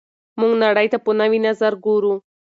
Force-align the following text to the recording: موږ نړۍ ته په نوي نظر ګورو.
موږ 0.39 0.53
نړۍ 0.63 0.87
ته 0.91 0.97
په 1.05 1.11
نوي 1.19 1.39
نظر 1.47 1.73
ګورو. 1.85 2.13